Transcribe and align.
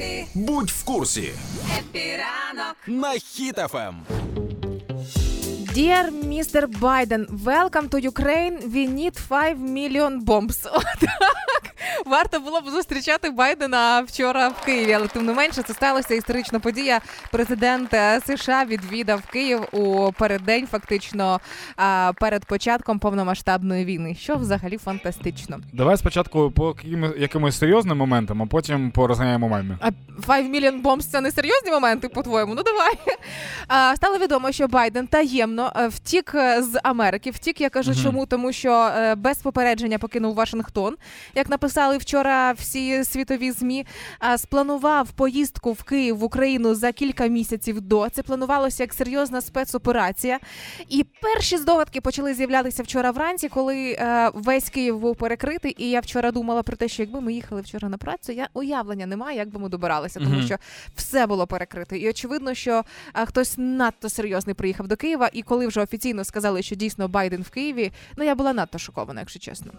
Хеппі, 0.00 0.26
Будь 0.34 0.70
в 0.70 0.84
курсі 0.84 1.32
Хеппі 1.78 2.27
ранок. 2.27 2.76
на 2.86 3.12
Хіт 3.12 3.60
FM. 3.60 3.96
Dear 5.74 6.10
Mr. 6.10 6.66
Biden, 6.80 7.26
welcome 7.44 7.88
to 7.88 7.98
Ukraine. 8.12 8.58
We 8.74 8.86
need 8.98 9.14
5 9.28 9.58
million 9.58 10.24
bombs. 10.24 10.66
Отак. 10.72 11.74
Варто 12.06 12.40
було 12.40 12.60
б 12.60 12.70
зустрічати 12.70 13.30
Байдена 13.30 14.00
вчора 14.00 14.48
в 14.48 14.64
Києві, 14.64 14.92
але 14.92 15.06
тим 15.06 15.26
не 15.26 15.32
менше 15.32 15.62
це 15.62 15.74
сталася 15.74 16.14
історична 16.14 16.60
подія. 16.60 17.00
Президент 17.32 17.94
е, 17.94 18.20
США 18.26 18.64
відвідав 18.64 19.22
Київ 19.32 19.60
у 19.72 20.12
переддень, 20.12 20.66
фактично 20.66 21.40
перед 22.20 22.44
початком 22.44 22.98
повномасштабної 22.98 23.84
війни, 23.84 24.14
що 24.14 24.36
взагалі 24.36 24.78
фантастично. 24.78 25.60
Давай 25.72 25.96
спочатку 25.96 26.50
по 26.50 26.76
якимось 27.18 27.58
серйозним 27.58 27.96
моментам, 27.98 28.42
а 28.42 28.46
потім 28.46 28.90
порозганяємо 28.90 29.48
меми. 29.48 29.78
А 29.80 29.90
5 30.26 30.46
million 30.46 30.82
bombs– 30.82 30.98
це 31.12 31.20
не 31.20 31.30
серйозні 31.30 31.70
моменти, 31.70 32.08
по-твоєму? 32.08 32.54
Ну 32.54 32.62
давай. 32.62 32.94
А, 33.68 33.96
стало 33.96 34.18
відомо, 34.18 34.52
що 34.52 34.68
Байден 34.68 35.06
таємно 35.06 35.72
е, 35.76 35.88
втік 35.88 36.32
е, 36.34 36.62
з 36.62 36.80
Америки. 36.82 37.30
Втік, 37.30 37.60
я 37.60 37.68
кажу, 37.70 37.90
Мгм. 37.90 38.00
чому? 38.02 38.26
Тому 38.26 38.52
що 38.52 38.90
без 39.16 39.38
попередження 39.38 39.98
покинув 39.98 40.34
Вашингтон. 40.34 40.96
Як 41.34 41.48
написали 41.78 41.98
вчора 41.98 42.52
всі 42.52 43.04
світові 43.04 43.50
змі, 43.52 43.86
спланував 44.36 45.10
поїздку 45.10 45.72
в 45.72 45.82
Київ 45.82 46.16
в 46.16 46.24
Україну 46.24 46.74
за 46.74 46.92
кілька 46.92 47.26
місяців 47.26 47.80
до. 47.80 48.08
Це 48.08 48.22
планувалося 48.22 48.82
як 48.82 48.94
серйозна 48.94 49.40
спецоперація. 49.40 50.38
І 50.88 51.04
перші 51.22 51.56
здогадки 51.56 52.00
почали 52.00 52.34
з'являтися 52.34 52.82
вчора 52.82 53.10
вранці, 53.10 53.48
коли 53.48 53.92
е, 53.92 54.30
весь 54.34 54.70
Київ 54.70 54.98
був 54.98 55.16
перекритий. 55.16 55.74
І 55.78 55.90
я 55.90 56.00
вчора 56.00 56.30
думала 56.32 56.62
про 56.62 56.76
те, 56.76 56.88
що 56.88 57.02
якби 57.02 57.20
ми 57.20 57.32
їхали 57.32 57.60
вчора 57.60 57.88
на 57.88 57.98
працю, 57.98 58.32
я 58.32 58.48
уявлення 58.54 59.06
немає, 59.06 59.38
як 59.38 59.48
би 59.48 59.60
ми 59.60 59.68
добиралися, 59.68 60.20
тому 60.20 60.42
що 60.42 60.56
все 60.96 61.26
було 61.26 61.46
перекрито. 61.46 61.96
І 61.96 62.10
очевидно, 62.10 62.54
що 62.54 62.84
хтось 63.14 63.54
надто 63.56 64.08
серйозний 64.08 64.54
приїхав 64.54 64.88
до 64.88 64.96
Києва. 64.96 65.30
І 65.32 65.42
коли 65.42 65.66
вже 65.66 65.80
офіційно 65.80 66.24
сказали, 66.24 66.62
що 66.62 66.74
дійсно 66.74 67.08
Байден 67.08 67.42
в 67.42 67.50
Києві, 67.50 67.92
ну 68.16 68.24
я 68.24 68.34
була 68.34 68.52
надто 68.52 68.78
шокована, 68.78 69.20
якщо 69.20 69.38
чесно. 69.38 69.72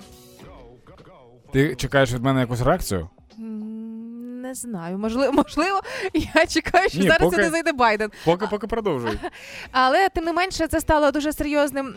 Ти 1.52 1.76
чекаєш 1.76 2.14
від 2.14 2.24
мене 2.24 2.40
якусь 2.40 2.62
реакцію? 2.62 3.10
Не 4.50 4.56
знаю, 4.56 4.98
можливо, 4.98 5.34
можливо, 5.34 5.82
я 6.36 6.46
чекаю, 6.46 6.90
що 6.90 7.00
Ні, 7.00 7.08
зараз 7.08 7.20
поки- 7.20 7.36
сюди 7.36 7.50
зайде 7.50 7.72
Байден. 7.72 8.12
Поки 8.26 8.48
поки 8.48 8.68
продовжуй. 8.68 9.20
Але 9.72 10.10
тим 10.10 10.24
не 10.24 10.34
менше, 10.34 10.68
це 10.68 10.80
стало 10.80 11.12
дуже 11.12 11.34
серйозним, 11.34 11.94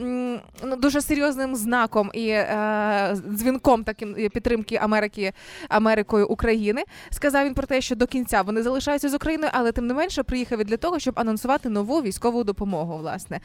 ну 0.64 0.77
дуже 0.77 1.00
серйозним 1.00 1.56
знаком 1.56 2.11
і 2.14 2.28
е, 2.28 3.17
дзвінком 3.28 3.84
таким 3.84 4.14
підтримки 4.14 4.77
Америки 4.77 5.33
Америкою 5.69 6.28
України. 6.28 6.84
Сказав 7.11 7.47
він 7.47 7.55
про 7.55 7.67
те, 7.67 7.80
що 7.80 7.97
до 7.97 8.06
кінця 8.06 8.42
вони 8.42 8.62
залишаються 8.62 9.08
з 9.08 9.14
Україною, 9.14 9.50
але 9.55 9.73
тим 9.73 9.86
не 9.86 9.95
менше 9.95 10.23
приїхав 10.23 10.61
і 10.61 10.64
для 10.64 10.77
того, 10.77 10.98
щоб 10.98 11.14
анонсувати 11.20 11.69
нову 11.69 12.03
військову 12.03 12.45
допомогу. 12.45 12.98
Власне, 12.98 13.41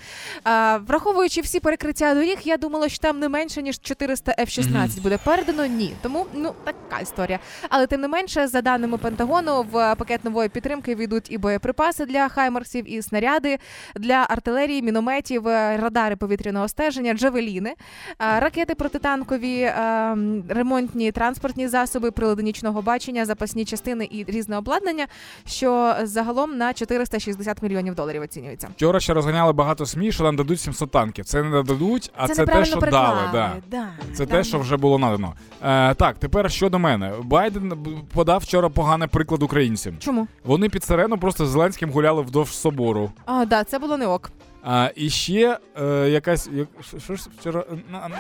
е, 0.47 0.77
враховуючи 0.77 1.41
всі 1.41 1.59
перекриття 1.59 2.13
доріг, 2.13 2.37
я 2.43 2.57
думала, 2.57 2.89
що 2.89 2.99
там 2.99 3.19
не 3.19 3.29
менше 3.29 3.61
ніж 3.61 3.79
400 3.79 4.35
F-16 4.39 5.01
буде 5.01 5.17
передано. 5.23 5.65
Ні, 5.65 5.93
тому 6.01 6.25
ну 6.33 6.53
така 6.63 7.01
історія. 7.01 7.39
Але 7.69 7.87
тим 7.87 8.01
не 8.01 8.07
менше, 8.07 8.47
за 8.47 8.61
даними 8.61 8.96
Пентагону, 8.97 9.65
в 9.71 9.95
пакет 9.95 10.25
нової 10.25 10.49
підтримки 10.49 10.95
війдуть 10.95 11.31
і 11.31 11.37
боєприпаси 11.37 12.05
для 12.05 12.29
хаймерсів, 12.29 12.93
і 12.93 13.01
снаряди 13.01 13.57
для 13.95 14.25
артилерії, 14.29 14.81
мінометів, 14.81 15.47
е, 15.47 15.77
радари 15.77 16.15
повітряного 16.15 16.67
стеження, 16.67 17.13
джавеліни, 17.13 17.69
е, 17.69 18.39
ракети 18.39 18.75
протитанкові, 18.75 19.59
е, 19.59 20.17
ремонтні 20.49 21.11
транспортні 21.11 21.67
засоби, 21.67 22.11
прилади 22.11 22.43
нічного 22.43 22.81
бачення, 22.81 23.25
запасні 23.25 23.65
частини 23.65 24.07
і 24.11 24.25
різне 24.27 24.57
обладнання, 24.57 25.07
що 25.45 25.95
загалом 26.03 26.57
на 26.57 26.73
460 26.73 27.61
мільйонів 27.61 27.95
доларів 27.95 28.21
оцінюється. 28.21 28.67
Вчора 28.75 28.99
ще 28.99 29.13
розганяли 29.13 29.53
багато 29.53 29.85
СМІ, 29.85 30.11
що 30.11 30.23
нам 30.23 30.35
дадуть 30.35 30.59
700 30.61 30.91
танків. 30.91 31.25
Це 31.25 31.43
не 31.43 31.63
дадуть, 31.63 32.11
а 32.15 32.27
це, 32.27 32.45
те, 32.45 32.65
що 32.65 32.79
переклали. 32.79 33.19
дали. 33.33 33.53
Да. 33.71 33.77
Да, 33.77 34.13
Це 34.13 34.25
там- 34.25 34.37
те, 34.37 34.43
що 34.43 34.59
вже 34.59 34.77
було 34.77 34.97
надано. 34.99 35.33
Е, 35.63 35.93
так, 35.93 36.17
тепер 36.17 36.51
щодо 36.51 36.79
мене. 36.79 37.11
Байден 37.23 37.73
подав 38.13 38.39
вчора 38.39 38.69
поганий 38.87 39.07
приклад 39.07 39.43
українцям. 39.43 39.93
Чому? 39.99 40.27
Вони 40.43 40.69
під 40.69 40.83
сирену 40.83 41.17
просто 41.17 41.45
з 41.45 41.49
Зеленським 41.49 41.91
гуляли 41.91 42.21
вдовж 42.21 42.49
собору. 42.55 43.11
А, 43.25 43.45
да, 43.45 43.63
це 43.63 43.79
було 43.79 43.97
не 43.97 44.07
ок. 44.07 44.31
А, 44.63 44.89
і 44.95 45.09
ще 45.09 45.57
е, 45.81 46.09
якась. 46.09 46.49
як- 46.53 46.67
що- 46.99 47.15
ж 47.15 47.27
вчора. 47.39 47.65
на- 47.91 47.99
на- 48.07 48.15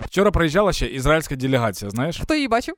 Вчора 0.00 0.30
приїжджала 0.30 0.72
ще 0.72 0.86
ізраїльська 0.86 1.36
делегація, 1.36 1.90
знаєш? 1.90 2.20
Хто 2.22 2.34
її 2.34 2.48
бачив? 2.48 2.74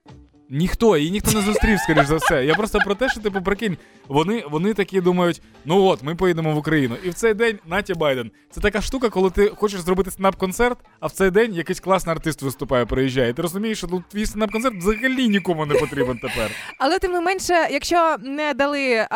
Ніхто, 0.53 0.97
її 0.97 1.11
ніхто 1.11 1.33
не 1.33 1.41
зустрів, 1.41 1.78
скоріш 1.81 2.06
за 2.06 2.16
все. 2.16 2.44
Я 2.44 2.55
просто 2.55 2.78
про 2.78 2.94
те, 2.94 3.09
що 3.09 3.21
типу, 3.21 3.43
прикинь, 3.43 3.77
вони, 4.09 4.44
вони 4.50 4.75
такі 4.75 5.00
думають: 5.00 5.43
ну 5.65 5.83
от, 5.84 6.03
ми 6.03 6.15
поїдемо 6.15 6.55
в 6.55 6.56
Україну. 6.56 6.97
І 7.05 7.11
в 7.11 7.15
цей 7.15 7.34
день 7.34 7.59
Натя 7.66 7.94
Байден. 7.94 8.31
Це 8.50 8.60
така 8.60 8.81
штука, 8.81 9.09
коли 9.09 9.31
ти 9.31 9.53
хочеш 9.56 9.81
зробити 9.81 10.10
стендап-концерт, 10.10 10.77
а 11.00 11.06
в 11.06 11.12
цей 11.12 11.31
день 11.31 11.55
якийсь 11.55 11.81
класний 11.81 12.16
артист 12.16 12.43
виступає, 12.43 12.87
приїжджає. 12.87 13.31
І 13.31 13.33
ти 13.33 13.43
розумієш, 13.43 13.78
що 13.78 13.87
ну, 13.91 14.05
твій 14.09 14.27
стендап-концерт 14.27 14.78
взагалі 14.78 15.28
нікому 15.28 15.66
не 15.66 15.75
потрібен 15.75 16.19
тепер. 16.19 16.50
Але 16.78 16.99
тим 16.99 17.12
не 17.12 17.21
менше, 17.21 17.69
якщо 17.71 18.16
не 18.22 18.55
дали 18.55 18.81
е, 18.91 19.06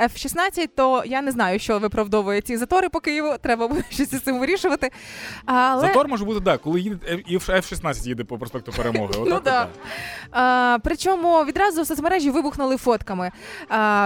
F-16, 0.00 0.68
то 0.76 1.02
я 1.06 1.22
не 1.22 1.30
знаю, 1.30 1.58
що 1.58 1.78
виправдовує 1.78 2.40
ці 2.40 2.56
затори 2.56 2.88
по 2.88 3.00
Києву. 3.00 3.34
Треба 3.42 3.68
буде 3.68 3.84
щось 3.90 4.12
із 4.12 4.20
цим 4.20 4.38
вирішувати. 4.40 4.90
Але 5.44 5.86
Затор 5.86 6.08
може 6.08 6.24
бути 6.24 6.40
так, 6.40 6.60
коли 6.60 6.80
їде 6.80 6.96
F- 7.14 7.22
і 7.26 7.38
F-16 7.38 8.06
їде 8.08 8.24
по 8.24 8.38
проспекту 8.38 8.72
перемоги. 8.72 9.14
Отак 9.16 9.26
Ну 9.28 9.40
да. 9.44 9.68
А, 10.30 10.78
причому 10.84 11.44
відразу 11.44 11.82
в 11.82 11.86
соцмережі 11.86 12.30
вибухнули 12.30 12.76
фотками. 12.76 13.30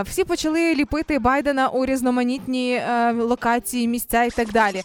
Всі 0.04 0.24
почали 0.24 0.74
ліпити 0.74 1.18
Байдена 1.18 1.68
у 1.68 1.86
різноманітні 1.86 2.72
е, 2.72 3.12
локації, 3.12 3.88
місця 3.88 4.24
і 4.24 4.30
так 4.30 4.52
далі. 4.52 4.82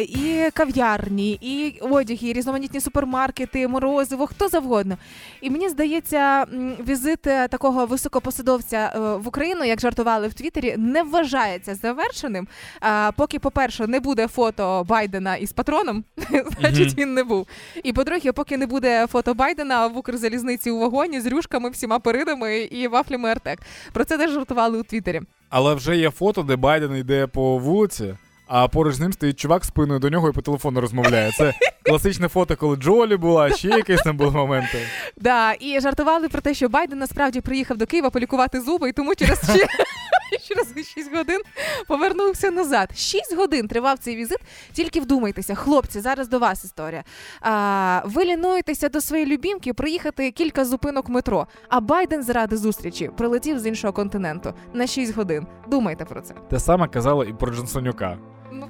І 0.00 0.50
кав'ярні, 0.54 1.38
і 1.40 1.78
одяги, 1.80 2.28
і 2.28 2.32
різноманітні 2.32 2.80
супермаркети, 2.80 3.68
морозиво, 3.68 4.26
хто 4.26 4.48
завгодно. 4.48 4.98
І 5.40 5.50
мені 5.50 5.68
здається, 5.68 6.46
візит 6.88 7.26
е, 7.26 7.48
такого 7.48 7.86
високопосадовця 7.86 8.92
е, 8.94 8.98
в 8.98 9.28
Україну, 9.28 9.64
як 9.64 9.80
жартували 9.80 10.28
в 10.28 10.34
Твіттері, 10.34 10.74
не 10.78 11.02
вважається 11.02 11.74
завершеним. 11.74 12.48
А, 12.80 13.10
поки, 13.16 13.38
по-перше, 13.38 13.86
не 13.86 14.00
буде 14.00 14.28
фото 14.28 14.84
Байдена 14.88 15.36
із 15.36 15.52
патроном, 15.52 16.04
значить 16.60 16.98
він 16.98 17.14
не 17.14 17.24
був. 17.24 17.46
І 17.82 17.92
по-друге, 17.92 18.32
поки 18.32 18.56
не 18.56 18.66
буде 18.66 19.06
фото 19.06 19.34
Байдена 19.34 19.86
в 19.86 19.98
Укрзалізниці 19.98 20.70
у 20.70 20.78
вагоні 20.78 21.13
з 21.20 21.26
рюшками, 21.26 21.70
всіма 21.70 21.98
перидами 21.98 22.56
і 22.58 22.88
вафлями 22.88 23.28
Артек. 23.30 23.58
Про 23.92 24.04
це 24.04 24.18
теж 24.18 24.30
жартували 24.30 24.78
у 24.78 24.82
Твіттері. 24.82 25.20
Але 25.50 25.74
вже 25.74 25.96
є 25.96 26.10
фото, 26.10 26.42
де 26.42 26.56
Байден 26.56 26.96
йде 26.96 27.26
по 27.26 27.58
вулиці, 27.58 28.14
а 28.46 28.68
поруч 28.68 28.94
з 28.94 29.00
ним 29.00 29.12
стоїть 29.12 29.38
чувак 29.38 29.64
спиною 29.64 30.00
до 30.00 30.10
нього 30.10 30.28
і 30.28 30.32
по 30.32 30.42
телефону 30.42 30.80
розмовляє. 30.80 31.32
Це 31.32 31.52
класичне 31.82 32.28
фото, 32.28 32.56
коли 32.56 32.76
Джолі 32.76 33.16
була, 33.16 33.50
ще 33.50 33.68
якісь 33.68 34.02
там 34.02 34.16
були 34.16 34.30
моменти. 34.30 34.78
Да, 35.16 35.52
і 35.60 35.80
жартували 35.80 36.28
про 36.28 36.40
те, 36.40 36.54
що 36.54 36.68
Байден 36.68 36.98
насправді 36.98 37.40
приїхав 37.40 37.76
до 37.76 37.86
Києва 37.86 38.10
полікувати 38.10 38.60
зуби, 38.60 38.88
і 38.88 38.92
тому 38.92 39.14
через 39.14 39.38
ще. 39.38 39.66
Через 40.48 40.88
6 40.88 41.16
годин 41.16 41.40
повернувся 41.88 42.50
назад. 42.50 42.98
6 42.98 43.36
годин 43.36 43.68
тривав 43.68 43.98
цей 43.98 44.16
візит. 44.16 44.38
Тільки 44.72 45.00
вдумайтеся, 45.00 45.54
хлопці, 45.54 46.00
зараз 46.00 46.28
до 46.28 46.38
вас 46.38 46.64
історія. 46.64 47.04
А, 47.40 48.02
ви 48.04 48.24
лінуєтеся 48.24 48.88
до 48.88 49.00
своєї 49.00 49.32
любімки 49.32 49.72
проїхати 49.74 50.30
кілька 50.30 50.64
зупинок 50.64 51.08
метро. 51.08 51.46
А 51.68 51.80
Байден 51.80 52.22
заради 52.22 52.56
зустрічі 52.56 53.10
прилетів 53.16 53.58
з 53.58 53.66
іншого 53.66 53.92
континенту 53.92 54.54
на 54.72 54.86
6 54.86 55.16
годин. 55.16 55.46
Думайте 55.68 56.04
про 56.04 56.20
це. 56.20 56.34
Те 56.50 56.60
саме 56.60 56.88
казало 56.88 57.24
і 57.24 57.32
про 57.32 57.52
Джонсонюка. 57.52 58.18
Ну 58.52 58.68